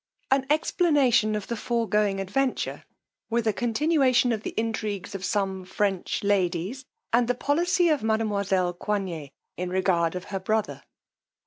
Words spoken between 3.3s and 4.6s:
a continuation of the